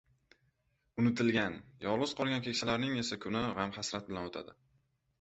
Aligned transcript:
Unutilgan, 1.03 1.59
yolg‘iz 1.85 2.15
qolgan 2.23 2.49
keksalarning 2.49 2.99
esa 3.05 3.23
kuni 3.29 3.47
g‘am-hasrat 3.63 4.13
bilan 4.13 4.35
o‘tadi. 4.35 4.61